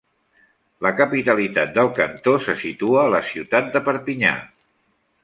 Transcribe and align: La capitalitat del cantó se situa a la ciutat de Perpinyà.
La 0.85 0.91
capitalitat 0.99 1.75
del 1.75 1.91
cantó 1.99 2.33
se 2.47 2.55
situa 2.63 3.03
a 3.05 3.13
la 3.17 3.21
ciutat 3.29 3.71
de 3.77 3.83
Perpinyà. 3.91 4.33